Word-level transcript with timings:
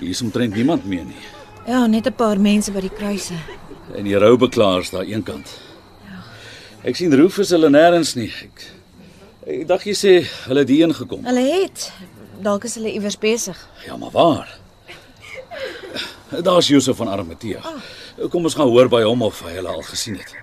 Hier 0.00 0.08
is 0.08 0.22
omtrent 0.24 0.54
niemand 0.56 0.86
meer 0.88 1.04
nie. 1.04 1.24
Ja, 1.66 1.86
net 1.86 2.06
'n 2.06 2.12
paar 2.12 2.40
mense 2.40 2.72
by 2.72 2.80
die 2.80 2.90
kruise. 2.90 3.34
En 3.94 4.04
die 4.04 4.16
roubeklaars 4.16 4.90
daar 4.90 5.04
eenkant. 5.04 5.48
Ek 6.82 6.96
sien 6.96 7.12
Rufus 7.14 7.50
hulle 7.50 7.68
nêrens 7.68 8.14
nie. 8.16 8.32
Ek 8.42 8.64
ek 9.46 9.66
dink 9.68 9.84
jy 9.84 9.92
sê 9.94 10.24
hulle 10.46 10.60
het 10.60 10.68
hierheen 10.68 10.94
gekom. 10.94 11.24
Hulle 11.24 11.44
het 11.60 11.92
dalk 12.40 12.64
is 12.64 12.74
hulle 12.74 12.92
iewers 12.92 13.18
besig. 13.18 13.68
Ja, 13.86 13.96
maar 13.96 14.10
waar? 14.10 14.58
Daar's 16.42 16.68
Josef 16.68 16.96
van 16.96 17.08
Arimatea. 17.08 17.60
Kom 18.30 18.44
ons 18.44 18.54
gaan 18.54 18.68
hoor 18.68 18.88
by 18.88 19.02
hom 19.02 19.22
of 19.22 19.40
hy 19.42 19.52
hulle 19.58 19.68
al 19.68 19.82
gesien 19.82 20.16
het. 20.16 20.34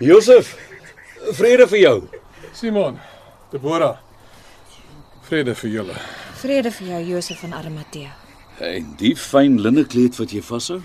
Josef, 0.00 0.56
vrede 1.32 1.68
vir 1.68 1.78
jou. 1.78 2.02
Simon, 2.52 2.98
Deborah. 3.50 3.96
Vrede 5.22 5.54
vir 5.54 5.70
julle. 5.70 5.94
Vrede 6.34 6.70
vir 6.70 6.86
jou 6.86 7.02
Josef 7.14 7.40
van 7.40 7.52
Arimatea. 7.52 8.27
En 8.58 8.94
die 8.98 9.14
fyn 9.16 9.60
linnekleed 9.62 10.16
wat 10.18 10.32
jy 10.34 10.40
vashou? 10.42 10.80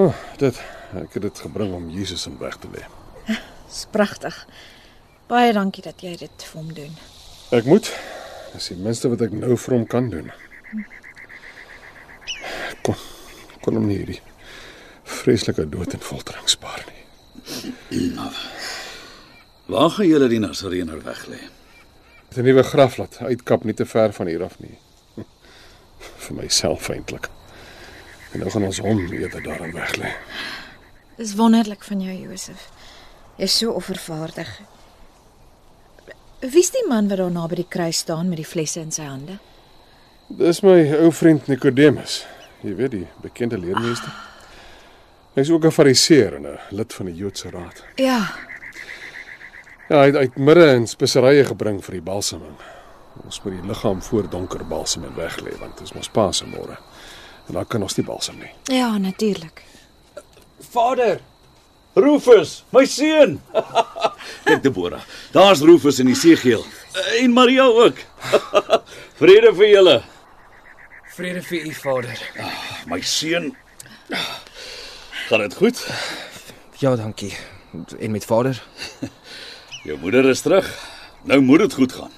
Oh, 0.00 0.14
dit 0.40 0.56
ek 0.96 1.18
het 1.18 1.24
dit 1.26 1.40
gebring 1.44 1.74
om 1.76 1.90
Jesus 1.92 2.24
in 2.26 2.38
weg 2.40 2.56
te 2.62 2.70
lê. 2.72 2.84
Dis 3.68 3.84
pragtig. 3.92 4.36
Baie 5.28 5.52
dankie 5.52 5.84
dat 5.84 6.00
jy 6.00 6.14
dit 6.16 6.46
vir 6.48 6.60
hom 6.60 6.70
doen. 6.72 6.94
Ek 7.52 7.68
moet. 7.68 7.90
Dis 8.54 8.70
die 8.72 8.78
minste 8.80 9.10
wat 9.12 9.26
ek 9.26 9.36
nou 9.36 9.58
vir 9.60 9.76
hom 9.76 9.84
kan 9.90 10.08
doen. 10.12 10.32
Kon 12.86 12.96
kon 13.60 13.76
hom 13.76 13.88
nie 13.90 13.98
hierdie 13.98 14.22
vreeslike 15.18 15.66
dood 15.68 15.92
en 15.92 16.04
foltering 16.04 16.48
spaar 16.48 16.80
nie. 16.88 18.08
Waar 19.68 19.90
gaan 19.92 20.08
julle 20.08 20.28
die 20.32 20.40
Nasareëner 20.40 21.02
weglê? 21.04 21.40
Dit 22.28 22.38
'n 22.38 22.44
nuwe 22.44 22.62
graf 22.62 22.96
laat 22.96 23.20
uitkap 23.20 23.64
nie 23.64 23.74
te 23.74 23.84
ver 23.84 24.12
van 24.12 24.26
hier 24.26 24.44
af 24.44 24.58
nie. 24.60 24.78
Vir 26.28 26.36
myself 26.36 26.88
eintlik. 26.92 27.28
En 28.32 28.42
nou 28.42 28.50
gaan 28.52 28.66
ons 28.68 28.80
hom 28.84 29.00
eerder 29.12 29.42
daarin 29.42 29.72
weglê. 29.72 30.12
Dis 31.16 31.34
wonderlik 31.38 31.84
van 31.88 32.02
jou 32.04 32.14
Josef. 32.28 32.68
Jy's 33.40 33.56
so 33.58 33.72
offervaardig. 33.78 34.50
Wie's 36.44 36.70
die 36.70 36.84
man 36.86 37.08
wat 37.10 37.18
daar 37.18 37.32
naby 37.34 37.62
die 37.62 37.68
kruis 37.68 38.02
staan 38.04 38.28
met 38.28 38.38
die 38.38 38.46
flesse 38.46 38.80
in 38.84 38.92
sy 38.94 39.06
hande? 39.08 39.38
Dis 40.28 40.60
my 40.62 40.76
ou 41.00 41.08
vriend 41.16 41.48
Nikodemus. 41.48 42.20
Jy 42.62 42.74
weet 42.78 42.92
die 42.92 43.06
bekende 43.24 43.58
leermeester. 43.58 44.12
Hy's 45.34 45.50
ook 45.50 45.64
'n 45.64 45.70
Fariseer 45.72 46.34
en 46.36 46.46
'n 46.46 46.58
lid 46.70 46.92
van 46.92 47.06
die 47.06 47.14
Joodse 47.14 47.50
Raad. 47.50 47.84
Ja, 47.96 48.28
Ja, 49.88 50.00
hy 50.00 50.06
het 50.10 50.16
uit 50.16 50.36
midde 50.36 50.66
en 50.68 50.86
speserye 50.86 51.44
gebring 51.48 51.78
vir 51.84 51.92
die 51.96 52.02
balsaming. 52.04 52.56
Ons 53.24 53.40
moet 53.42 53.52
die 53.58 53.66
liggaam 53.68 54.02
voor 54.02 54.28
donker 54.30 54.64
balsam 54.66 55.04
en 55.04 55.14
weglê 55.16 55.56
want 55.58 55.78
dit 55.78 55.86
is 55.86 55.94
mos 55.96 56.08
Paas 56.08 56.42
môre. 56.44 56.78
En 57.48 57.54
dan 57.54 57.66
kan 57.66 57.82
ons 57.82 57.96
nie 57.96 58.04
balsam 58.06 58.38
nie. 58.38 58.50
ja, 58.76 58.98
natuurlik. 58.98 59.62
Vader, 60.70 61.20
Rufus, 61.94 62.64
my 62.70 62.84
seun. 62.86 63.40
Kyk 64.44 64.62
Deborah, 64.62 65.02
daar's 65.32 65.60
Rufus 65.60 65.98
en 65.98 66.08
Isegiel 66.08 66.64
en 67.18 67.32
Maria 67.32 67.64
ook. 67.66 67.96
Vrede 69.20 69.54
vir 69.54 69.68
julle. 69.72 69.96
Vrede 71.16 71.42
vir 71.42 71.66
u 71.66 71.72
Vader. 71.74 72.20
My 72.86 73.00
seun. 73.00 73.56
Gaan 75.28 75.40
dit 75.40 75.54
goed? 75.54 75.86
Ja, 76.78 76.96
dankie. 76.96 77.32
En 77.98 78.10
met 78.10 78.24
Vader? 78.24 78.62
Jou 79.86 79.98
moeder 79.98 80.24
is 80.28 80.40
terug. 80.40 80.68
Nou 81.22 81.40
moet 81.40 81.58
dit 81.58 81.72
goed 81.74 81.92
gaan. 81.92 82.12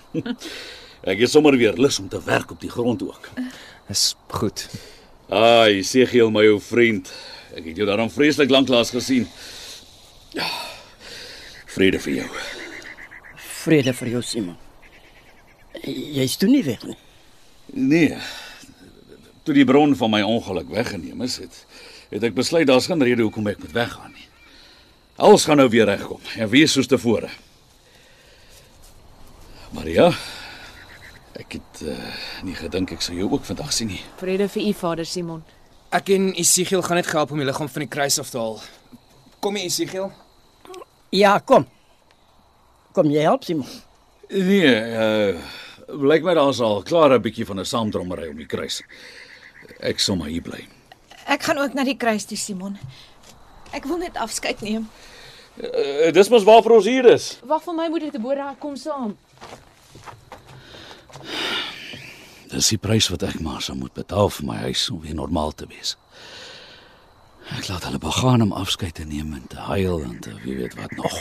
Ek 1.00 1.20
het 1.22 1.30
sommer 1.32 1.56
weer 1.56 1.76
lus 1.80 1.98
om 1.98 2.08
te 2.08 2.20
werk 2.24 2.50
op 2.50 2.60
die 2.60 2.70
grond 2.70 3.02
ook. 3.02 3.30
Is 3.88 4.14
goed. 4.28 4.66
Ai, 5.32 5.80
Isegiel, 5.80 6.30
my 6.30 6.44
ou 6.50 6.58
vriend. 6.60 7.08
Ek 7.56 7.70
het 7.70 7.78
jou 7.80 7.86
daarom 7.88 8.10
vreeslik 8.12 8.50
lanklaas 8.50 8.92
gesien. 8.92 9.28
Ja. 10.36 10.46
Vrede 11.70 12.00
vir 12.02 12.20
jou. 12.20 12.28
Vrede 13.62 13.94
vir 13.96 14.12
jou, 14.16 14.22
Simon. 14.22 14.58
Jy's 15.86 16.36
toe 16.36 16.50
nie 16.50 16.64
weg 16.66 16.82
nie. 16.84 16.98
Nee. 17.72 18.16
Toe 19.46 19.54
die 19.56 19.64
bron 19.64 19.94
van 19.96 20.12
my 20.12 20.20
ongeluk 20.26 20.68
weggeneem 20.72 21.22
is, 21.24 21.38
het, 21.40 21.62
het 22.10 22.26
ek 22.26 22.34
besluit 22.36 22.66
daar's 22.68 22.90
geen 22.90 23.02
rede 23.02 23.24
hoekom 23.24 23.48
ek 23.48 23.62
moet 23.62 23.76
weggaan 23.76 24.12
nie. 24.12 24.26
Alles 25.20 25.44
gaan 25.44 25.60
nou 25.60 25.68
weer 25.72 25.88
regkom 25.88 26.20
en 26.36 26.50
wees 26.52 26.74
soos 26.74 26.88
tevore. 26.90 27.30
Maria, 29.76 30.10
ek 31.40 31.56
het 31.56 31.82
uh, 31.88 31.96
nie 32.46 32.54
gedink 32.54 32.92
ek 32.92 33.04
sou 33.04 33.16
jou 33.16 33.28
ook 33.32 33.44
vandag 33.48 33.72
sien 33.72 33.90
nie. 33.90 34.00
Vrede 34.20 34.48
vir 34.52 34.68
u 34.68 34.72
Vader 34.76 35.08
Simon. 35.08 35.42
Ek 35.90 36.12
en 36.14 36.30
Isigiel 36.38 36.82
gaan 36.86 37.00
net 37.00 37.10
help 37.10 37.32
om 37.34 37.40
die 37.40 37.48
liggaam 37.48 37.70
van 37.70 37.84
die 37.84 37.90
kruis 37.90 38.18
af 38.22 38.30
te 38.30 38.38
haal. 38.38 38.60
Kom 39.40 39.56
jy 39.56 39.64
Isigiel? 39.70 40.10
Ja, 41.10 41.38
kom. 41.38 41.66
Kom 42.94 43.10
jy 43.10 43.24
help, 43.26 43.46
Simon? 43.48 43.66
Nee, 44.30 44.76
uh 44.76 45.40
lyk 45.90 46.22
my 46.22 46.36
daar's 46.38 46.60
al 46.62 46.84
klaar 46.86 47.10
'n 47.16 47.22
bietjie 47.22 47.46
van 47.46 47.58
'n 47.58 47.66
saamdrommery 47.66 48.28
om 48.30 48.36
die 48.36 48.46
kruis. 48.46 48.82
Ek 49.80 49.98
sal 49.98 50.16
maar 50.16 50.28
hier 50.28 50.42
bly. 50.42 50.68
Ek 51.26 51.42
gaan 51.42 51.58
ook 51.58 51.74
na 51.74 51.84
die 51.84 51.96
kruis 51.96 52.24
toe, 52.24 52.36
Simon. 52.36 52.78
Ek 53.72 53.84
wil 53.84 53.98
net 53.98 54.16
afskeid 54.16 54.60
neem. 54.60 54.88
Uh, 55.58 56.12
dis 56.12 56.28
mos 56.28 56.44
waarvoor 56.44 56.76
ons 56.76 56.86
hier 56.86 57.04
is. 57.10 57.40
Wag 57.44 57.62
vir 57.62 57.74
my 57.74 57.88
moeder 57.88 58.10
Deborah 58.10 58.54
kom 58.58 58.76
saam. 58.76 59.16
Dis 62.50 62.72
die 62.72 62.80
prys 62.82 63.08
wat 63.12 63.22
ek 63.22 63.38
maar 63.44 63.62
sou 63.62 63.76
moet 63.78 63.94
betaal 63.94 64.30
vir 64.34 64.46
my 64.46 64.56
huis 64.66 64.88
om 64.90 65.00
weer 65.04 65.14
normaal 65.14 65.52
te 65.54 65.68
wees. 65.70 65.96
Ek 67.56 67.68
laat 67.68 67.86
hulle 67.86 67.98
begaan 68.02 68.42
om 68.42 68.52
afskeid 68.54 68.94
te 68.98 69.06
neem 69.06 69.32
en 69.34 69.46
te 69.50 69.58
huil 69.70 70.02
en 70.02 70.18
te 70.22 70.34
wie 70.44 70.56
weet 70.58 70.74
wat 70.78 70.92
nog. 70.98 71.16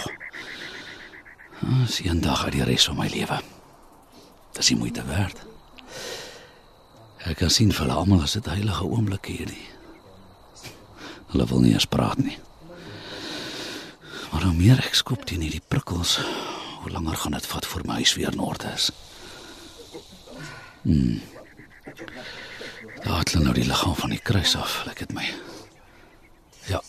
Dis 1.61 1.99
eendag 2.05 2.43
uit 2.45 2.57
die 2.57 2.65
res 2.65 2.85
van 2.89 2.97
my 2.97 3.07
lewe. 3.11 3.39
Dis 4.57 4.69
nie 4.71 4.79
moeite 4.79 5.05
werd. 5.05 5.41
Ek 7.29 7.41
kan 7.41 7.51
sien 7.51 7.73
vir 7.73 7.85
hulle 7.85 7.97
almal 7.99 8.23
as 8.25 8.37
dit 8.37 8.47
heilige 8.49 8.85
oomblikke 8.87 9.33
hierdie. 9.35 9.65
Hulle 11.33 11.45
wil 11.49 11.65
nie 11.65 11.73
eens 11.75 11.89
praat 11.89 12.21
nie. 12.23 12.37
Maar 14.31 14.45
hoe 14.47 14.55
meer 14.55 14.81
ek 14.85 14.97
skop 14.97 15.25
teen 15.27 15.43
hierdie 15.45 15.65
prikkels, 15.67 16.17
hoe 16.81 16.91
langer 16.93 17.17
gaan 17.21 17.35
dit 17.35 17.49
vat 17.51 17.65
voor 17.65 17.85
my 17.85 17.99
huis 18.01 18.15
weer 18.17 18.31
in 18.33 18.41
orde 18.45 18.71
is. 18.73 18.89
Daar 23.03 23.19
het 23.19 23.31
hulle 23.31 23.43
nou 23.43 23.53
die 23.53 23.65
liggaam 23.67 23.95
van 23.95 24.09
die 24.09 24.21
kruis 24.23 24.55
af, 24.55 24.83
lyk 24.87 24.99
dit 25.03 25.13
my. 25.13 25.25
Ja. 26.69 26.81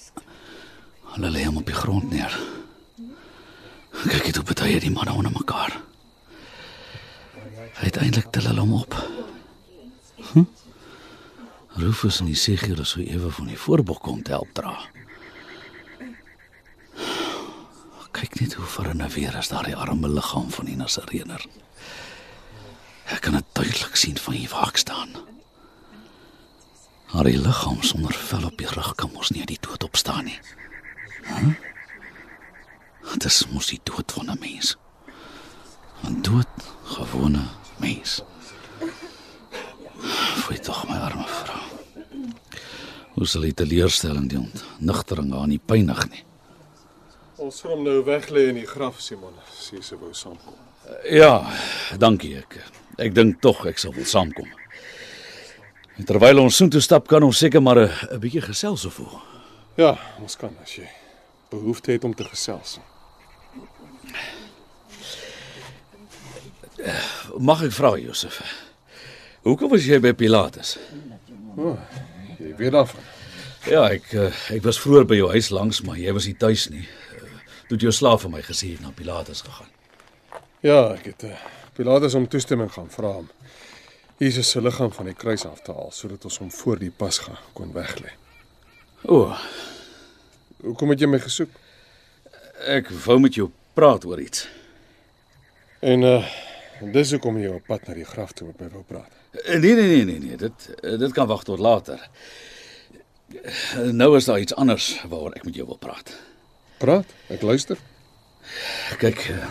Hulle 1.14 1.30
lê 1.30 1.44
hom 1.44 1.56
op 1.58 1.66
die 1.66 1.74
grond 1.74 2.10
neer. 2.10 2.36
Kyk 4.06 4.24
dit 4.30 4.38
op 4.38 4.52
baie 4.54 4.80
die 4.80 4.92
manne 4.94 5.12
onder 5.12 5.32
mekaar. 5.32 5.80
Uiteindelik 7.80 8.30
tel 8.30 8.46
hulle 8.50 8.60
hom 8.60 8.74
op. 8.78 8.96
Hm? 10.32 10.46
Rufus 11.80 12.20
en 12.20 12.30
die 12.30 12.38
Sigiel 12.38 12.80
is 12.80 12.94
so 12.94 13.00
ewe 13.00 13.30
van 13.30 13.46
die 13.50 13.58
voorbok 13.58 14.02
kom 14.02 14.22
te 14.22 14.30
help 14.36 14.52
dra. 14.54 14.76
Kyk 18.10 18.40
net 18.40 18.54
hoe 18.58 18.66
verinneweer 18.66 19.36
is 19.38 19.48
daardie 19.48 19.76
arme 19.76 20.08
liggaam 20.10 20.50
van 20.50 20.66
die 20.66 20.76
Nasareëner. 20.76 21.46
Ek 23.10 23.20
kan 23.26 23.34
dit 23.38 23.44
duidelik 23.52 23.96
sien 23.96 24.18
van 24.18 24.34
hier 24.34 24.50
waar 24.52 24.68
ek 24.70 24.80
staan. 24.80 25.16
Haar 27.10 27.24
liggaam 27.24 27.82
sonder 27.82 28.14
vel 28.14 28.44
op 28.46 28.58
die 28.58 28.70
rug 28.70 28.94
kan 28.94 29.10
mos 29.12 29.32
nie 29.34 29.42
uit 29.42 29.54
die 29.56 29.62
dood 29.66 29.84
opstaan 29.84 30.24
nie. 30.30 30.38
Huh? 31.26 31.50
Dit 33.12 33.26
is 33.26 33.46
mos 33.50 33.72
die 33.72 33.80
dood 33.84 34.12
van 34.12 34.30
'n 34.30 34.38
mens. 34.40 34.76
'n 36.06 36.22
Dood 36.22 36.52
gewone 36.84 37.44
mens. 37.76 38.22
Fooi 40.42 40.58
tog 40.58 40.88
my 40.88 40.96
arme 40.96 41.26
vrou. 41.26 41.60
Hoe 43.14 43.26
sal 43.26 43.40
die 43.40 43.54
teleurstelling 43.54 44.28
die 44.28 44.38
ontnigtering 44.38 45.34
aan 45.34 45.48
nie 45.48 45.60
pynig 45.66 46.08
nie? 46.10 46.24
Ons 47.36 47.60
gaan 47.60 47.70
hom 47.70 47.84
nou 47.84 48.04
weglê 48.04 48.48
in 48.48 48.54
die 48.54 48.66
graf, 48.66 49.00
Simon. 49.00 49.34
Sê 49.56 49.80
se 49.82 49.96
wou 49.98 50.14
saamkom. 50.14 50.54
Ja, 51.10 51.50
dankie 51.98 52.36
ek. 52.36 52.56
Ek 53.00 53.14
dink 53.16 53.40
tog 53.40 53.64
ek 53.66 53.78
sal 53.80 53.94
wil 53.96 54.04
saamkom. 54.04 54.48
En 55.96 56.04
terwyl 56.08 56.40
ons 56.42 56.56
soontoe 56.56 56.80
stap, 56.84 57.08
kan 57.08 57.22
ons 57.24 57.38
seker 57.38 57.62
maar 57.62 57.78
'n 57.78 57.90
'n 58.12 58.20
bietjie 58.20 58.42
gesels 58.42 58.84
of 58.84 58.96
hoe. 58.96 59.20
Ja, 59.76 59.98
ons 60.20 60.36
kan 60.36 60.56
as 60.62 60.74
jy 60.76 60.88
behoefte 61.50 61.92
het 61.92 62.04
om 62.04 62.14
te 62.14 62.24
gesels. 62.24 62.78
Mag 67.38 67.62
ek 67.62 67.72
vra, 67.72 67.96
Josef? 67.98 68.40
Hoekom 69.44 69.70
was 69.70 69.84
jy 69.84 69.98
by 70.00 70.12
Pilatus? 70.12 70.78
Jy 72.40 72.54
weet 72.56 72.72
daarvan. 72.72 73.04
Ja, 73.68 73.82
ek 73.92 74.12
eh, 74.16 74.32
ek 74.56 74.62
was 74.64 74.80
vroeër 74.80 75.04
by 75.06 75.16
jou 75.18 75.28
huis 75.30 75.50
langs, 75.52 75.82
maar 75.84 75.96
jy 76.00 76.12
was 76.16 76.26
nie 76.26 76.36
tuis 76.40 76.68
nie. 76.72 76.86
Eh, 76.86 77.22
Toe 77.68 77.76
het 77.76 77.80
jou 77.84 77.92
slaaf 77.92 78.22
vir 78.22 78.30
my 78.30 78.40
gesê 78.42 78.66
jy 78.70 78.72
het 78.78 78.80
na 78.86 78.90
Pilatus 78.96 79.42
gegaan. 79.42 79.68
Ja, 80.64 80.92
ek 80.94 81.04
het 81.04 81.22
uh, 81.24 81.36
Pilatus 81.80 82.14
om 82.18 82.26
toestemming 82.28 82.68
gaan 82.72 82.90
vra 82.92 83.14
om 83.22 83.28
Jesus 84.20 84.50
se 84.52 84.60
liggaam 84.60 84.92
van 84.92 85.06
die 85.08 85.16
kruis 85.16 85.46
af 85.48 85.62
te 85.64 85.72
haal 85.72 85.88
sodat 85.96 86.26
ons 86.28 86.36
hom 86.42 86.50
voor 86.52 86.76
die 86.82 86.90
Pasga 86.92 87.38
kon 87.56 87.70
weglê. 87.72 88.10
O, 89.08 89.30
Hoekom 90.60 90.92
het 90.92 91.00
jy 91.00 91.08
my 91.08 91.20
gesoek? 91.24 91.54
ek 92.68 92.90
wou 93.06 93.16
met 93.24 93.38
jou 93.38 93.46
praat 93.72 94.04
oor 94.04 94.20
iets. 94.20 94.44
En 95.80 96.04
uh 96.04 96.20
dis 96.92 97.10
hoekom 97.12 97.36
jy 97.40 97.48
op 97.52 97.64
pad 97.68 97.88
na 97.88 97.96
die 97.96 98.04
graf 98.08 98.36
toe 98.36 98.46
met 98.50 98.60
my 98.60 98.68
wou 98.72 98.84
praat. 98.88 99.16
Nee 99.48 99.74
nee 99.76 99.88
nee 99.88 100.04
nee 100.04 100.18
nee, 100.20 100.36
dit 100.36 100.68
eh, 100.82 100.98
dit 101.00 101.12
kan 101.16 101.28
wag 101.28 101.44
tot 101.48 101.58
later. 101.60 102.00
Nou 103.92 104.16
is 104.16 104.28
daar 104.28 104.40
iets 104.40 104.54
anders 104.54 104.92
waaroor 105.08 105.36
ek 105.40 105.44
met 105.48 105.56
jou 105.56 105.66
wil 105.66 105.80
praat. 105.80 106.12
Praat, 106.80 107.08
ek 107.28 107.44
luister. 107.44 107.80
Kyk, 108.98 109.28
uh, 109.32 109.48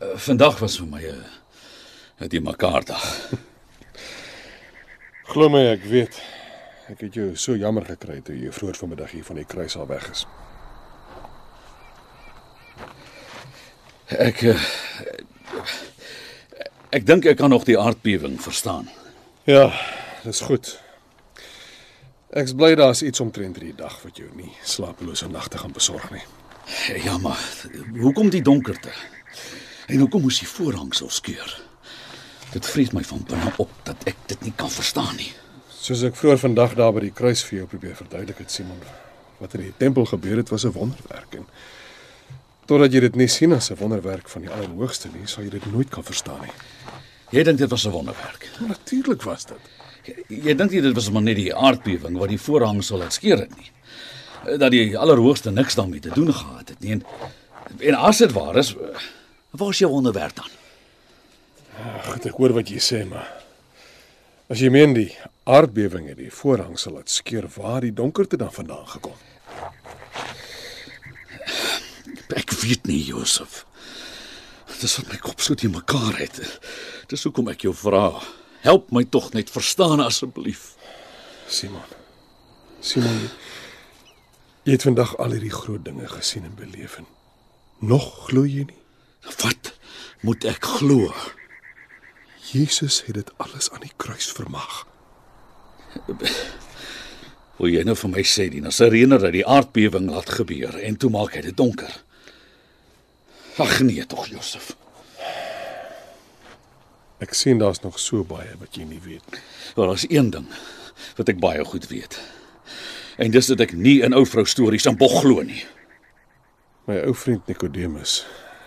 uh, 0.00 0.16
vandag 0.16 0.58
was 0.58 0.78
vir 0.78 0.86
my 0.86 1.02
'n 1.02 1.14
uh, 1.14 2.24
'n 2.24 2.28
die 2.28 2.40
mekaar 2.40 2.84
dag. 2.84 3.30
Glo 5.30 5.48
my, 5.48 5.66
ek 5.72 5.84
weet. 5.84 6.20
Ek 6.90 7.00
het 7.00 7.14
jou 7.14 7.36
so 7.36 7.54
jammer 7.56 7.84
gekry 7.84 8.20
toe 8.20 8.34
jy 8.34 8.50
vroeër 8.52 8.76
vanmiddag 8.76 9.10
hier 9.10 9.24
van 9.24 9.36
die 9.36 9.46
kruis 9.46 9.76
al 9.76 9.86
weg 9.86 10.10
is. 10.10 10.26
Ek 14.10 14.42
uh, 14.42 14.58
ek 16.90 17.06
dink 17.06 17.24
ek 17.24 17.36
kan 17.38 17.50
nog 17.50 17.64
die 17.64 17.78
aardbewing 17.78 18.40
verstaan. 18.42 18.88
Ja, 19.46 19.70
dis 20.24 20.40
goed. 20.40 20.80
Ek's 22.30 22.54
bly 22.54 22.74
daar's 22.74 23.02
iets 23.02 23.20
omtrent 23.20 23.56
hierdie 23.56 23.76
dag 23.78 24.02
wat 24.02 24.18
jou 24.18 24.28
nie 24.34 24.52
slapelose 24.62 25.28
nagte 25.28 25.58
gaan 25.58 25.72
besorg 25.72 26.10
nie. 26.10 26.26
Ja, 27.02 27.18
maar 27.18 27.38
hoekom 27.98 28.30
die 28.30 28.42
donkerte? 28.42 28.92
En 29.90 29.98
hoekom 29.98 30.22
moes 30.22 30.38
die 30.38 30.48
voorhangsel 30.48 31.10
skeur? 31.10 31.50
Dit 32.52 32.66
vrees 32.66 32.92
my 32.94 33.02
van 33.06 33.22
binne 33.26 33.50
op 33.62 33.70
dat 33.88 34.04
ek 34.06 34.18
dit 34.30 34.44
nie 34.46 34.52
kan 34.56 34.70
verstaan 34.70 35.16
nie. 35.18 35.32
Soos 35.80 36.04
ek 36.06 36.18
vroeër 36.18 36.38
vandag 36.38 36.76
daar 36.78 36.92
by 36.94 37.02
die 37.08 37.14
kruis 37.14 37.42
vir 37.48 37.60
jou 37.60 37.66
probeer 37.72 37.96
verduidelik 37.98 38.42
het, 38.44 38.54
Simon, 38.54 38.78
wat 39.40 39.56
in 39.58 39.64
die 39.66 39.74
tempel 39.80 40.06
gebeur 40.06 40.38
het 40.38 40.52
was 40.52 40.66
'n 40.66 40.76
wonderwerk 40.76 41.34
en 41.34 41.46
totdat 42.66 42.92
jy 42.92 43.00
dit 43.00 43.16
nie 43.16 43.28
sien 43.28 43.52
as 43.52 43.70
'n 43.70 43.80
wonderwerk 43.80 44.28
van 44.28 44.42
die 44.42 44.50
Allerhoogste 44.50 45.08
nie, 45.08 45.26
sal 45.26 45.42
jy 45.44 45.50
dit 45.50 45.72
nooit 45.72 45.88
kan 45.88 46.04
verstaan 46.04 46.40
nie. 46.42 46.54
Jy 47.30 47.42
dink 47.42 47.58
dit 47.58 47.70
was 47.70 47.86
'n 47.86 47.90
wonderwerk. 47.90 48.48
Natuurlik 48.60 49.22
was 49.22 49.46
dit. 49.46 49.58
Jy, 50.04 50.42
jy 50.42 50.54
dink 50.54 50.70
nie 50.70 50.82
dit 50.82 50.94
was 50.94 51.10
maar 51.10 51.22
net 51.22 51.36
die 51.36 51.54
aardbewing 51.54 52.18
wat 52.18 52.28
die 52.28 52.40
voorhangsel 52.40 52.98
laat 52.98 53.12
skeur 53.12 53.38
het 53.38 53.56
nie. 53.56 53.70
Dat 54.58 54.70
die 54.70 54.98
Allerhoogste 54.98 55.50
niks 55.50 55.74
daarmee 55.74 56.00
te 56.00 56.10
doen 56.14 56.34
gehad 56.34 56.68
het 56.68 56.80
nie. 56.80 56.92
En, 56.92 57.04
en 57.78 57.94
as 57.94 58.18
dit 58.18 58.32
waar 58.32 58.56
is, 58.56 58.76
waar 59.50 59.74
is 59.74 59.78
jou 59.82 59.90
wonderwerk 59.90 60.36
dan? 60.36 60.50
Goed, 62.06 62.26
ek 62.28 62.36
hoor 62.36 62.54
wat 62.56 62.70
jy 62.70 62.80
sê, 62.82 63.04
maar 63.08 63.28
as 64.50 64.60
jy 64.60 64.70
meen 64.72 64.94
die 64.96 65.10
aardbewing 65.48 66.10
het 66.10 66.18
die 66.20 66.32
voorhangsel 66.34 66.98
laat 66.98 67.10
skeur, 67.10 67.48
waar 67.56 67.80
die 67.84 67.94
donkerte 67.94 68.38
dan 68.40 68.52
vandaan 68.52 68.86
gekom? 68.90 69.16
Ek 72.36 72.52
weet 72.62 72.86
nie, 72.86 73.00
Josef. 73.08 73.64
Dis 74.80 74.96
wat 75.00 75.10
my 75.12 75.18
kop 75.20 75.42
so 75.44 75.56
te 75.58 75.68
mekaar 75.68 76.16
het. 76.20 76.38
Dis 77.10 77.24
hoekom 77.26 77.50
ek 77.52 77.66
jou 77.66 77.74
vra. 77.76 78.14
Help 78.64 78.92
my 78.94 79.02
tog 79.04 79.32
net 79.36 79.50
verstaan 79.52 80.00
asseblief. 80.04 80.74
Simon. 81.50 81.84
Simon, 82.80 83.16
jy 84.64 84.76
het 84.76 84.86
vandag 84.86 85.16
al 85.20 85.34
hierdie 85.36 85.52
groot 85.52 85.82
dinge 85.84 86.06
gesien 86.08 86.46
en 86.48 86.54
beleef 86.56 87.00
en 87.00 87.08
nog 87.84 88.06
glo 88.28 88.46
jy 88.48 88.68
nie? 88.68 88.79
Wat 89.42 89.72
moet 90.20 90.44
ek 90.44 90.64
glo? 90.78 91.12
Jesus 92.50 93.02
het 93.06 93.14
dit 93.14 93.30
alles 93.36 93.70
aan 93.70 93.84
die 93.84 93.94
kruis 93.96 94.28
vermag. 94.32 94.84
Wil 97.60 97.74
jy 97.74 97.84
nou 97.86 97.96
vir 97.98 98.12
my 98.12 98.24
sê 98.26 98.48
die 98.52 98.62
Nasareëner 98.64 99.20
dat 99.22 99.34
die 99.36 99.46
aardbewing 99.46 100.10
laat 100.10 100.32
gebeur 100.40 100.76
en 100.80 100.96
toe 100.96 101.10
maak 101.12 101.36
hy 101.36 101.44
dit 101.46 101.56
donker? 101.56 101.92
Ag 103.60 103.80
nee 103.84 104.04
tog, 104.08 104.26
Josef. 104.32 104.72
Ek 107.20 107.36
sien 107.36 107.60
daar's 107.60 107.82
nog 107.84 107.98
so 108.00 108.24
baie 108.24 108.54
wat 108.60 108.76
jy 108.78 108.86
nie 108.88 109.00
weet 109.04 109.26
nie. 109.32 109.42
Wel, 109.76 109.90
daar's 109.92 110.08
een 110.08 110.30
ding 110.32 110.48
wat 111.16 111.28
ek 111.28 111.40
baie 111.40 111.64
goed 111.64 111.86
weet. 111.90 112.16
En 113.20 113.32
dis 113.32 113.50
dat 113.52 113.60
ek 113.60 113.76
nie 113.76 113.98
in 114.04 114.16
ou 114.16 114.24
vrou 114.24 114.46
stories 114.48 114.88
aan 114.88 114.96
bog 115.00 115.20
glo 115.20 115.44
nie. 115.44 115.60
My 116.88 117.02
ou 117.04 117.12
vriend 117.16 117.44
Nikodemus 117.48 118.22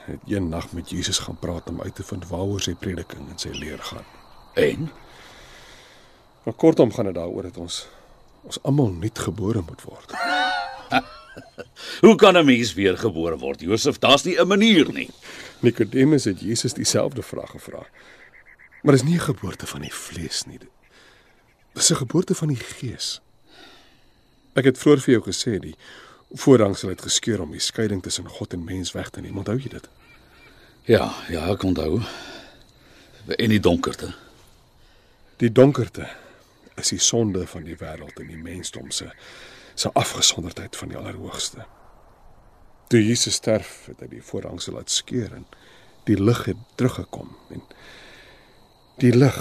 het 0.06 0.20
een 0.28 0.50
nag 0.50 0.72
met 0.72 0.90
Jesus 0.90 1.20
gaan 1.20 1.40
praat 1.40 1.70
om 1.70 1.82
uit 1.82 1.96
te 1.96 2.04
vind 2.04 2.28
waaroor 2.28 2.62
sy 2.62 2.76
prediking 2.76 3.30
en 3.30 3.40
sy 3.40 3.50
leer 3.50 3.80
gaan. 3.80 4.06
En 4.54 4.92
Maar 6.44 6.54
kortom 6.54 6.94
gaan 6.94 7.06
dit 7.06 7.14
daaroor 7.14 7.44
dat 7.44 7.58
ons 7.58 7.88
ons 8.44 8.60
almal 8.62 8.92
nuut 8.92 9.20
gebore 9.20 9.62
moet 9.68 9.82
word. 9.82 10.12
hoe 12.06 12.16
kan 12.16 12.38
'n 12.38 12.46
mens 12.46 12.74
weer 12.74 12.98
gebore 12.98 13.38
word, 13.38 13.62
Josef? 13.62 14.00
Daar's 14.00 14.24
nie 14.24 14.40
'n 14.40 14.48
manier 14.48 14.92
nie. 14.92 15.10
Nikodemus 15.60 16.24
het 16.24 16.40
Jesus 16.40 16.74
dieselfde 16.74 17.22
vraag 17.22 17.50
gevra. 17.50 17.88
Maar 18.82 18.94
dis 18.94 19.04
nie 19.04 19.16
'n 19.16 19.30
geboorte 19.32 19.68
van 19.68 19.82
die 19.82 19.94
vlees 19.94 20.44
nie. 20.46 20.60
Dis 21.74 21.92
'n 21.92 21.96
geboorte 21.96 22.36
van 22.36 22.48
die 22.48 22.64
gees. 22.78 23.22
Ek 24.54 24.64
het 24.64 24.78
vroeër 24.78 25.02
vir 25.02 25.14
jou 25.14 25.24
gesê 25.24 25.60
die 25.60 25.76
voorhangsel 26.33 26.89
het 26.89 27.01
geskeur 27.01 27.41
om 27.41 27.51
die 27.51 27.62
skeiding 27.62 28.01
tussen 28.03 28.27
God 28.30 28.53
en 28.53 28.63
mens 28.63 28.91
weg 28.91 29.09
te 29.09 29.21
neem. 29.21 29.38
Onthou 29.38 29.57
jy 29.59 29.69
dit? 29.69 29.89
Ja, 30.89 31.13
ja, 31.30 31.45
ek 31.53 31.63
onthou. 31.63 32.01
En 33.38 33.50
die 33.50 33.59
donkerte. 33.59 34.13
Die 35.38 35.51
donkerte 35.51 36.07
is 36.75 36.89
die 36.89 37.00
sonde 37.00 37.45
van 37.47 37.63
die 37.63 37.77
wêreld 37.77 38.19
en 38.19 38.27
die 38.27 38.39
mensdom 38.39 38.91
se 38.91 39.11
se 39.75 39.90
afgesonderdheid 39.97 40.75
van 40.78 40.92
die 40.92 40.97
Allerhoogste. 40.97 41.66
Toe 42.87 42.99
Jesus 43.02 43.33
sterf, 43.33 43.87
het 43.90 44.04
hy 44.06 44.09
die 44.11 44.21
voorhangsel 44.21 44.75
laat 44.78 44.92
skeur 44.94 45.33
en 45.33 45.47
die 46.06 46.19
lig 46.19 46.44
het 46.45 46.59
teruggekom 46.78 47.31
en 47.56 47.63
die 49.02 49.16
lig 49.16 49.40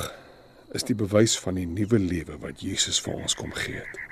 is 0.73 0.89
die 0.89 0.97
bewys 0.97 1.37
van 1.39 1.61
die 1.61 1.67
nuwe 1.69 2.01
lewe 2.01 2.39
wat 2.41 2.65
Jesus 2.65 3.01
vir 3.05 3.19
ons 3.21 3.37
kom 3.37 3.53
gee 3.53 3.83
het. 3.83 4.12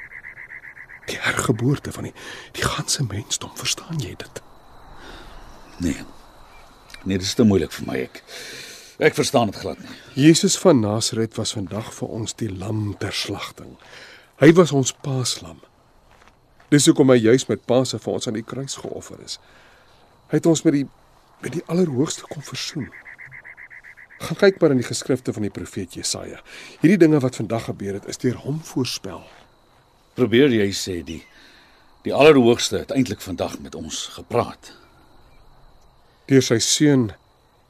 Die 1.09 1.19
hergeboorte 1.21 1.93
van 1.93 2.11
die 2.11 2.15
die 2.53 2.67
ganse 2.67 3.05
mensdom, 3.07 3.53
verstaan 3.57 4.03
jy 4.03 4.15
dit? 4.19 4.43
Nee. 5.81 6.05
Nee, 7.05 7.17
dit 7.17 7.27
is 7.27 7.35
te 7.35 7.47
moeilik 7.47 7.73
vir 7.73 7.87
my 7.89 7.97
ek. 8.05 8.23
Ek 9.01 9.17
verstaan 9.17 9.49
dit 9.49 9.57
glad 9.63 9.81
nie. 9.81 9.97
Jesus 10.29 10.59
van 10.61 10.83
Nasaret 10.85 11.39
was 11.41 11.55
vandag 11.57 11.89
vir 11.97 12.09
ons 12.21 12.37
die 12.37 12.51
lam 12.53 12.91
ter 13.01 13.17
slagting. 13.17 13.79
Hy 14.41 14.53
was 14.57 14.73
ons 14.77 14.93
paaslam. 14.93 15.61
Dis 16.71 16.87
hoekom 16.87 17.11
hy 17.11 17.17
juis 17.19 17.49
met 17.49 17.65
Paase 17.67 17.99
vir 17.99 18.13
ons 18.13 18.29
aan 18.29 18.37
die 18.37 18.47
kruis 18.47 18.77
geoffer 18.79 19.19
is. 19.25 19.41
Hy 20.31 20.39
het 20.39 20.47
ons 20.47 20.63
met 20.67 20.77
die 20.77 20.87
met 21.41 21.55
die 21.57 21.63
Allerhoogste 21.73 22.27
kom 22.29 22.43
versoen. 22.45 22.91
Gaan 24.21 24.37
kyk 24.37 24.59
maar 24.61 24.75
in 24.75 24.83
die 24.83 24.87
geskrifte 24.87 25.33
van 25.33 25.47
die 25.47 25.53
profeet 25.53 25.95
Jesaja. 25.97 26.43
Hierdie 26.83 26.99
dinge 27.01 27.23
wat 27.25 27.39
vandag 27.41 27.71
gebeur 27.71 27.97
het, 27.97 28.09
is 28.13 28.21
deur 28.21 28.37
hom 28.45 28.59
voorspel. 28.61 29.23
Probeer 30.15 30.53
jy 30.53 30.71
sê 30.75 31.01
die 31.07 31.23
die 32.03 32.15
Allerhoogste 32.17 32.79
het 32.81 32.95
eintlik 32.97 33.21
vandag 33.21 33.59
met 33.61 33.75
ons 33.75 34.07
gepraat. 34.15 34.73
Deur 36.31 36.45
sy 36.45 36.57
seun 36.65 37.11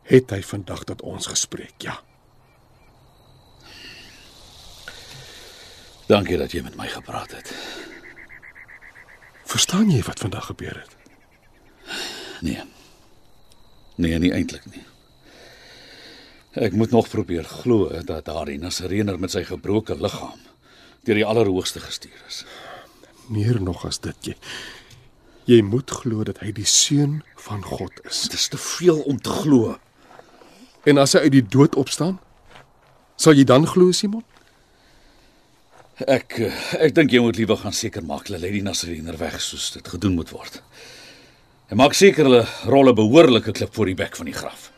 het 0.06 0.30
hy 0.30 0.38
vandag 0.46 0.84
tot 0.86 1.02
ons 1.02 1.26
gespreek. 1.26 1.74
Ja. 1.82 1.96
Dankie 6.06 6.38
dat 6.38 6.54
jy 6.54 6.62
met 6.62 6.78
my 6.78 6.86
gepraat 6.90 7.34
het. 7.34 7.50
Verstaan 9.50 9.90
jy 9.90 10.02
wat 10.06 10.22
vandag 10.22 10.46
gebeur 10.52 10.78
het? 10.78 10.94
Nee. 12.46 12.62
Nee, 13.98 14.18
nie 14.18 14.32
eintlik 14.32 14.66
nie. 14.70 14.84
Ek 16.54 16.74
moet 16.74 16.90
nog 16.90 17.10
probeer 17.10 17.44
glo 17.46 17.90
dat 18.06 18.30
daardie 18.30 18.58
Nasareëner 18.58 19.18
met 19.18 19.34
sy 19.34 19.42
gebroke 19.46 19.98
liggaam 19.98 20.49
deur 21.06 21.20
die 21.20 21.26
Allerhoogste 21.26 21.80
gestuur 21.80 22.24
is. 22.28 22.44
Meer 23.30 23.60
nog 23.62 23.86
as 23.88 24.00
dit 24.02 24.32
jy 24.32 24.36
jy 25.50 25.62
moet 25.66 25.90
glo 25.90 26.22
dat 26.26 26.38
hy 26.44 26.52
die 26.54 26.68
seun 26.68 27.20
van 27.42 27.64
God 27.66 27.96
is. 28.06 28.22
Dit 28.28 28.36
is 28.38 28.48
te 28.52 28.58
veel 28.60 29.00
om 29.10 29.18
te 29.18 29.32
glo. 29.34 29.76
En 30.86 31.00
as 31.02 31.16
hy 31.16 31.24
uit 31.26 31.34
die 31.40 31.46
dood 31.56 31.74
opstaan, 31.80 32.20
sal 33.18 33.34
jy 33.34 33.44
dan 33.48 33.66
glo, 33.66 33.90
Simon? 33.96 34.22
Ek 36.08 36.38
eh, 36.40 36.60
ek 36.86 36.94
dink 36.96 37.12
jy 37.12 37.20
moet 37.20 37.36
liewer 37.36 37.58
gaan 37.60 37.74
seker 37.76 38.04
maak 38.06 38.28
hulle 38.28 38.40
lê 38.40 38.54
die 38.54 38.62
Nasreener 38.64 39.18
weg 39.20 39.36
soos 39.44 39.72
dit 39.74 39.90
gedoen 39.94 40.14
moet 40.16 40.30
word. 40.32 40.60
En 41.68 41.80
maak 41.82 41.92
seker 41.98 42.28
hulle 42.28 42.44
rolle 42.70 42.94
behoorlike 42.96 43.52
klip 43.52 43.74
voor 43.74 43.90
die 43.90 43.98
bek 43.98 44.16
van 44.16 44.30
die 44.30 44.36
graf. 44.36 44.70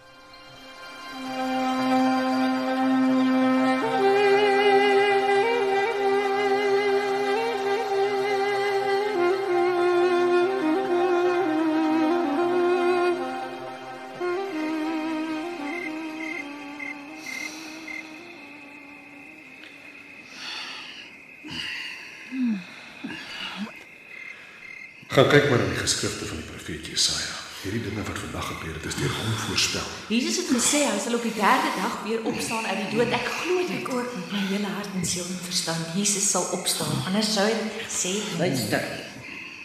Gaan 25.13 25.29
kyk 25.29 25.51
maar 25.51 25.61
in 25.61 25.69
die 25.69 25.77
geskrifte 25.77 26.25
van 26.25 26.39
die 26.41 26.47
profeet 26.49 26.87
Jesaja. 26.89 27.35
Hierdie 27.63 27.83
dinge 27.85 28.01
wat 28.07 28.17
vandag 28.19 28.47
gebeur 28.49 28.73
het, 28.79 28.87
is 28.89 28.95
deur 28.97 29.13
hom 29.13 29.35
voorspel. 29.43 29.91
Jesus 30.09 30.39
het 30.41 30.49
gesê 30.55 30.81
hy 30.89 30.95
sal 31.05 31.19
op 31.19 31.27
die 31.27 31.35
derde 31.37 31.69
dag 31.77 31.99
weer 32.07 32.25
opstaan 32.31 32.65
uit 32.65 32.81
die 32.81 32.89
dood. 32.95 33.13
Ek 33.19 33.29
glo 33.29 33.59
dit. 33.61 33.75
Ek 33.77 33.91
ook 33.93 34.17
met 34.17 34.33
my 34.33 34.41
hele 34.55 34.73
hart 34.79 34.97
en 34.97 35.05
siel 35.11 35.29
en 35.29 35.39
verstand. 35.45 35.93
Jesus 36.01 36.31
sal 36.33 36.49
opstaan. 36.57 36.97
Anders 37.05 37.29
sou 37.37 37.45
hy 37.45 37.53
dit 37.61 37.79
gesê 37.85 38.15
het. 38.17 38.33
Luister. 38.41 38.89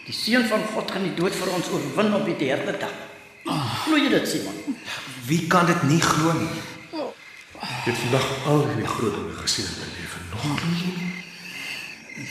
Die 0.04 0.18
seun 0.20 0.46
van 0.52 0.68
God 0.76 0.92
gaan 0.92 1.08
die 1.08 1.16
dood 1.16 1.40
vir 1.40 1.56
ons 1.56 1.72
oorwin 1.72 2.14
op 2.20 2.28
die 2.28 2.38
derde 2.44 2.76
dag. 2.84 2.96
Glo 3.48 3.96
jy 4.04 4.12
dit, 4.18 4.28
Simon? 4.28 4.78
Wie 5.32 5.42
kan 5.48 5.64
dit 5.72 5.82
nie 5.88 6.04
glo 6.04 6.38
nie? 6.44 6.54
Jy 6.92 7.88
het 7.88 8.02
vandag 8.04 8.32
al 8.52 8.66
hierdie 8.68 8.96
groot 8.98 9.16
dinge 9.16 9.42
gesien 9.42 9.64
in 9.64 9.76
my 9.80 9.88
lewe 9.96 10.18
nog. 10.28 10.44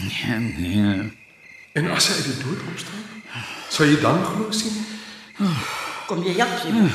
Nee, 0.05 0.43
nee. 0.53 1.25
En 1.77 1.89
as 1.93 2.07
hy 2.09 2.13
uit 2.17 2.27
die 2.31 2.37
dood 2.41 2.61
opstaan, 2.71 3.03
sal 3.69 3.85
jy 3.91 3.99
dan 4.01 4.23
glo 4.25 4.47
sien? 4.55 4.77
Kom 6.09 6.23
jy 6.25 6.33
help, 6.39 6.55
Simon? 6.63 6.87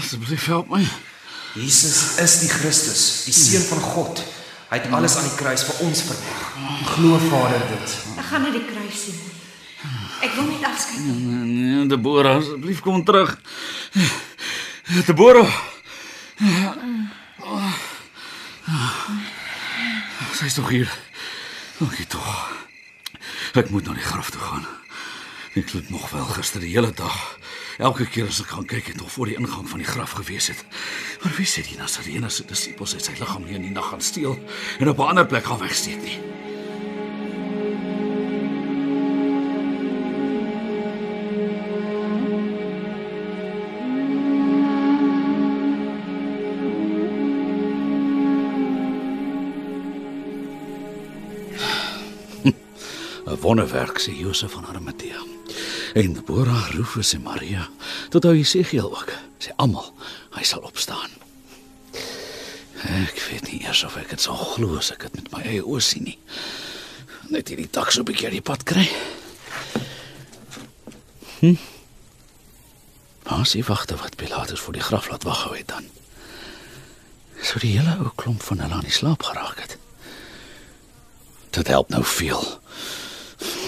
Asseblief 0.00 0.46
help 0.50 0.72
my. 0.72 0.80
Jesus 1.54 2.16
is 2.22 2.38
die 2.42 2.50
Christus, 2.50 3.04
die 3.28 3.34
seun 3.36 3.62
van 3.68 3.84
God. 3.94 4.24
Hy 4.72 4.80
het 4.80 4.90
alles 4.90 5.14
aan 5.20 5.28
die 5.28 5.36
kruis 5.38 5.62
vir 5.68 5.84
ons 5.86 6.02
verwag. 6.08 6.40
Glo 6.96 7.20
Vader 7.28 7.62
dit. 7.70 7.94
Ek 8.18 8.26
gaan 8.32 8.42
na 8.42 8.50
die 8.56 8.64
kruis 8.66 9.04
sien. 9.04 9.22
Ek 10.24 10.34
wil 10.34 10.48
net 10.48 10.66
afskeid 10.66 11.04
neem. 11.04 11.22
Nee, 11.28 11.70
nee, 11.76 11.86
Deborah, 11.92 12.40
asseblief 12.40 12.82
kom 12.82 13.04
terug. 13.06 13.36
Deborah. 15.06 15.54
Sy's 20.34 20.58
tog 20.58 20.74
hier. 20.74 20.90
Dankie 21.78 22.10
tog. 22.10 22.63
Ek 23.54 23.68
moet 23.70 23.86
na 23.86 23.92
die 23.94 24.02
graf 24.02 24.32
toe 24.34 24.40
gaan. 24.42 24.64
Ek 25.54 25.70
loop 25.72 25.90
nog 25.94 26.08
wel 26.10 26.24
gister 26.34 26.58
die 26.64 26.72
hele 26.72 26.90
dag. 26.90 27.38
Elke 27.78 28.08
keer 28.10 28.26
as 28.26 28.40
ek 28.42 28.50
gaan 28.50 28.66
kyk 28.66 28.90
het 28.90 28.98
nog 28.98 29.12
voor 29.14 29.30
die 29.30 29.38
ingang 29.38 29.68
van 29.70 29.78
die 29.78 29.86
graf 29.86 30.18
gewees 30.18 30.50
het. 30.50 30.66
Maar 31.22 31.38
wie 31.38 31.46
sê 31.46 31.62
die 31.62 31.78
Nasarene 31.78 32.34
se 32.34 32.50
disippels 32.50 32.98
het 32.98 33.06
sy 33.06 33.14
liggaam 33.14 33.46
nie 33.46 33.54
in 33.54 33.68
die 33.68 33.74
nag 33.74 33.92
gaan 33.94 34.02
steel 34.02 34.34
en 34.82 34.90
op 34.90 34.98
'n 34.98 35.14
ander 35.14 35.26
plek 35.26 35.46
gaan 35.46 35.62
wegsteek 35.62 36.02
nie? 36.02 36.33
Wonderwerk 53.44 53.98
sê 54.00 54.14
Josef 54.16 54.52
van 54.52 54.66
Arimatea. 54.66 55.20
En 55.94 56.12
Deborah, 56.12 56.70
Rufus 56.70 57.12
en 57.12 57.22
Maria, 57.22 57.68
tot 58.08 58.24
ou 58.24 58.32
Jesegiel 58.32 58.88
ook. 58.88 59.12
Sê 59.36 59.52
almal 59.60 59.90
hy 60.32 60.44
sal 60.48 60.64
opstaan. 60.64 61.12
Ek 62.88 63.20
weet 63.28 63.50
nie 63.50 63.60
eers 63.66 63.82
of 63.84 63.98
ek 64.00 64.14
dit 64.14 64.24
sal 64.24 64.40
glo 64.54 64.78
as 64.80 64.88
ek 64.96 65.04
dit 65.04 65.18
met 65.18 65.28
my 65.34 65.42
eie 65.44 65.60
oë 65.60 65.82
sien 65.84 66.08
nie. 66.08 66.16
Net 67.28 67.52
hierdie 67.52 67.68
dak 67.68 67.92
so 67.92 68.00
'n 68.00 68.08
bietjie 68.08 68.32
die 68.32 68.40
pad 68.40 68.64
kry. 68.64 68.88
Hm. 71.44 71.60
Is 73.44 73.52
die 73.52 73.64
wagte 73.68 74.00
wat 74.00 74.16
Pilatus 74.16 74.60
voor 74.60 74.72
die 74.72 74.88
graf 74.88 75.12
laat 75.12 75.28
wag 75.28 75.44
hou 75.44 75.56
het 75.56 75.68
dan? 75.68 75.84
So 77.42 77.60
die 77.60 77.76
hele 77.76 78.00
ou 78.00 78.12
klomp 78.16 78.42
van 78.42 78.64
hulle 78.64 78.74
aan 78.74 78.88
die 78.88 79.00
slaap 79.00 79.22
geraak 79.22 79.60
het. 79.60 79.76
Dit 81.50 81.68
help 81.68 81.88
nou 81.88 82.04
veel. 82.04 82.40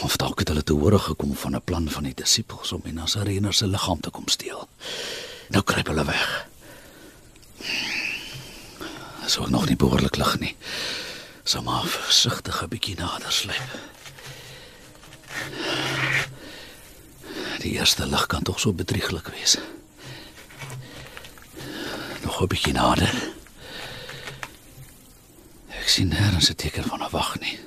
Of 0.02 0.16
dalk 0.16 0.38
het 0.38 0.49
hulle 0.49 0.62
te 0.62 0.73
hore 0.73 0.99
gekom 0.99 1.37
van 1.37 1.54
'n 1.54 1.62
plan 1.64 1.90
van 1.90 2.02
die 2.02 2.14
disippels 2.14 2.73
om 2.73 2.80
die 2.85 2.92
Nasareëner 2.92 3.54
se 3.54 3.66
liggaam 3.66 4.00
te 4.00 4.11
kom 4.11 4.28
steel. 4.28 4.68
Nou 5.49 5.64
kruip 5.64 5.87
hulle 5.87 6.04
weg. 6.04 6.47
Dis 9.23 9.38
ook 9.38 9.50
nog 9.50 9.66
nie 9.66 9.76
behoorlik 9.76 10.16
lig 10.16 10.38
nie. 10.38 10.56
Sal 11.42 11.62
maar 11.62 11.85
versigtig 11.85 12.62
'n 12.62 12.68
bietjie 12.68 12.97
nader 12.97 13.33
sluip. 13.33 13.71
Die 17.59 17.73
eerste 17.73 18.06
lig 18.06 18.26
kan 18.26 18.42
tog 18.42 18.61
so 18.61 18.73
bedrieglik 18.73 19.26
wees. 19.28 19.56
Nog 22.23 22.42
'n 22.42 22.47
bietjie 22.47 22.73
nader. 22.73 23.14
Ek 25.68 25.88
sien 25.88 26.09
nêrens 26.09 26.50
'n 26.50 26.54
teken 26.54 26.85
van 26.85 27.02
'n 27.02 27.11
wag 27.11 27.38
nie. 27.40 27.59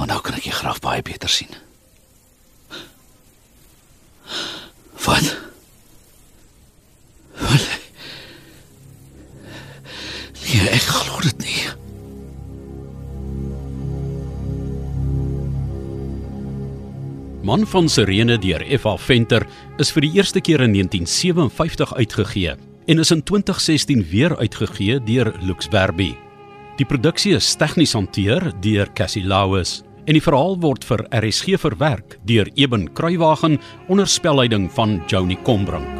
Maar 0.00 0.08
nou 0.08 0.20
kan 0.24 0.32
ek 0.38 0.46
die 0.48 0.52
graf 0.56 0.78
baie 0.80 1.02
beter 1.04 1.28
sien. 1.28 1.50
Wat? 5.04 5.26
Wat? 7.36 7.66
Nee, 10.40 10.70
ek 10.72 10.86
glo 10.88 11.20
dit 11.26 11.44
nie. 11.44 11.58
Man 17.44 17.68
van 17.68 17.92
Sirene 17.92 18.38
deur 18.40 18.64
F.A. 18.78 18.96
Venter 18.96 19.44
is 19.76 19.92
vir 19.92 20.08
die 20.08 20.12
eerste 20.16 20.40
keer 20.40 20.64
in 20.64 20.72
1957 20.78 21.92
uitgegee 22.00 22.56
en 22.88 23.04
is 23.04 23.12
in 23.12 23.20
2016 23.20 24.08
weer 24.08 24.32
uitgegee 24.40 24.96
deur 25.12 25.34
Lux 25.44 25.68
Verbi. 25.68 26.14
Die 26.80 26.88
produksie 26.88 27.36
is 27.36 27.52
tegnies 27.60 27.92
hanteer 27.92 28.48
deur 28.64 28.88
Cassie 28.96 29.26
Lauis 29.28 29.82
en 30.10 30.16
die 30.18 30.24
verhaal 30.24 30.56
word 30.58 30.82
vir 30.88 31.04
RSG 31.14 31.54
verwerk 31.62 32.18
deur 32.26 32.50
Eben 32.58 32.88
Kruiwagen 32.98 33.60
onder 33.86 34.10
spelleiding 34.10 34.66
van 34.74 34.98
Joni 35.06 35.38
Combrink. 35.46 35.99